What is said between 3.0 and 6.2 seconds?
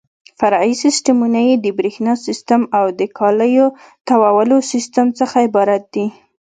کالیو تاوولو سیسټم څخه عبارت دي.